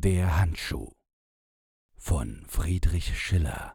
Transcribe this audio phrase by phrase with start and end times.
[0.00, 0.92] Der Handschuh
[1.96, 3.74] von Friedrich Schiller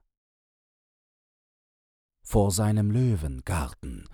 [2.22, 4.08] Vor seinem Löwengarten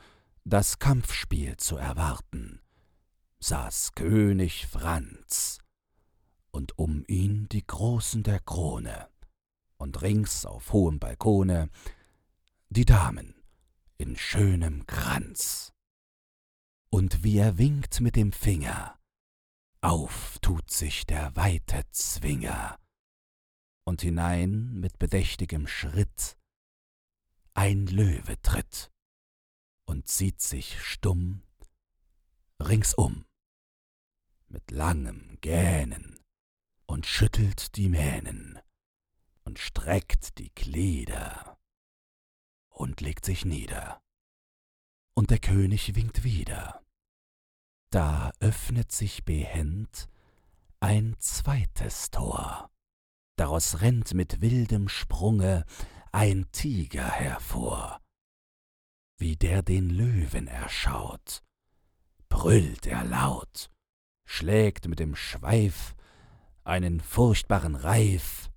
[0.43, 2.63] das Kampfspiel zu erwarten,
[3.41, 5.59] saß König Franz,
[6.49, 9.07] und um ihn die Großen der Krone,
[9.77, 11.69] und rings auf hohem Balkone
[12.69, 13.35] die Damen
[13.99, 15.73] in schönem Kranz.
[16.89, 18.98] Und wie er winkt mit dem Finger,
[19.81, 22.77] auf tut sich der weite Zwinger,
[23.89, 26.37] und hinein mit bedächtigem Schritt
[27.55, 28.91] ein Löwe tritt
[29.85, 31.41] und sieht sich stumm
[32.61, 33.25] ringsum
[34.47, 36.19] mit langem Gähnen
[36.85, 38.59] und schüttelt die Mähnen
[39.43, 41.59] und streckt die Glieder
[42.69, 44.01] und legt sich nieder.
[45.15, 46.78] Und der König winkt wieder
[47.89, 50.09] da öffnet sich behend
[50.79, 52.69] ein zweites Tor.
[53.35, 55.65] Daraus rennt mit wildem Sprunge
[56.11, 58.01] ein Tiger hervor.
[59.17, 61.43] Wie der den Löwen erschaut,
[62.29, 63.69] brüllt er laut,
[64.25, 65.95] schlägt mit dem Schweif
[66.63, 68.49] einen furchtbaren Reif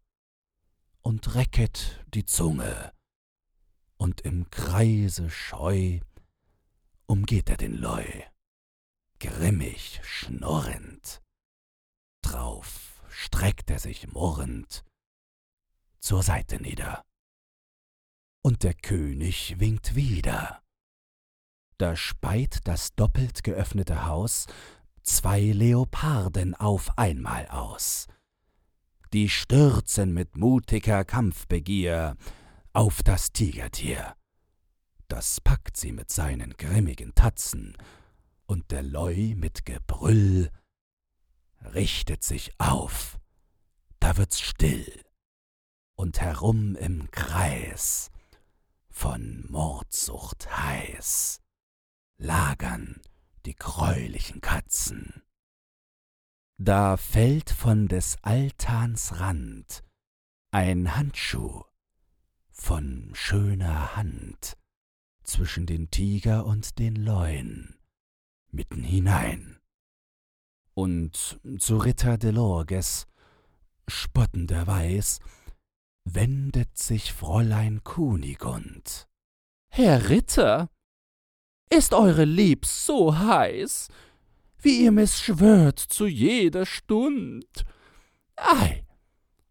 [1.01, 2.93] und recket die Zunge,
[3.97, 6.01] und im Kreise scheu
[7.07, 8.05] umgeht er den Leu
[9.23, 11.23] grimmig schnurrend.
[12.23, 14.85] Drauf streckt er sich murrend
[16.01, 17.05] zur Seite nieder.
[18.45, 20.61] Und der König winkt wieder.
[21.79, 24.47] Da speit das doppelt geöffnete Haus
[25.05, 28.09] zwei Leoparden auf einmal aus.
[29.13, 32.17] Die stürzen mit mutiger Kampfbegier
[32.73, 34.17] auf das Tigertier.
[35.07, 37.77] Das packt sie mit seinen grimmigen Tatzen
[38.47, 40.51] und der Leu mit Gebrüll
[41.75, 43.19] richtet sich auf,
[44.01, 45.05] da wird's still,
[45.95, 48.11] und herum im Kreis,
[48.91, 51.41] von Mordsucht heiß,
[52.19, 53.01] lagern
[53.47, 55.23] die greulichen Katzen.
[56.59, 59.83] Da fällt von des Altans Rand
[60.53, 61.65] ein Handschuh
[62.51, 64.57] von schöner Hand
[65.25, 67.82] zwischen den Tiger und den Leuen
[68.53, 69.59] mitten hinein.
[70.75, 73.07] Und zu Ritter Delorges,
[73.89, 75.21] spottenderweis,
[76.05, 79.09] wendet sich Fräulein Kunigund.
[79.69, 80.71] Herr Ritter,
[81.71, 83.89] ist eure Lieb so heiß,
[84.59, 87.65] wie ihr miss schwört zu jeder Stund?
[88.37, 88.85] Ei,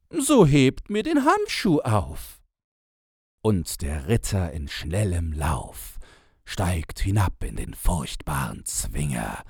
[0.10, 2.42] so hebt mir den Handschuh auf.
[3.44, 6.00] Und der Ritter in schnellem Lauf
[6.46, 9.44] steigt hinab in den furchtbaren Zwinger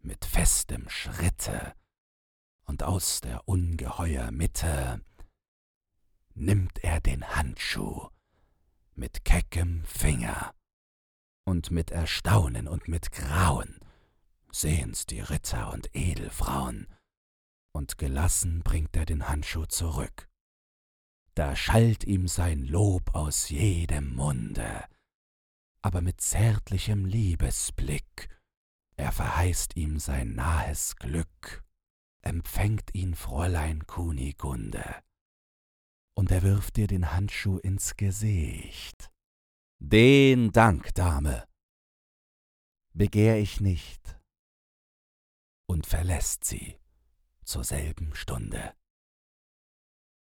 [0.00, 1.74] mit festem Schritte,
[2.64, 5.00] und aus der ungeheuer Mitte
[6.34, 8.08] nimmt er den Handschuh
[8.94, 10.54] mit keckem Finger,
[11.44, 13.78] und mit Erstaunen und mit Grauen
[14.50, 16.86] sehen's die Ritter und Edelfrauen,
[17.72, 20.28] und gelassen bringt er den Handschuh zurück.
[21.34, 24.84] Da schallt ihm sein Lob aus jedem Munde,
[25.82, 28.28] aber mit zärtlichem Liebesblick.
[28.96, 31.64] Er verheißt ihm sein nahes Glück,
[32.22, 35.02] empfängt ihn Fräulein Kunigunde.
[36.14, 39.10] Und er wirft dir den Handschuh ins Gesicht.
[39.80, 41.48] Den Dank, Dame,
[42.94, 44.20] begehr ich nicht,
[45.66, 46.78] und verlässt sie
[47.44, 48.74] zur selben Stunde.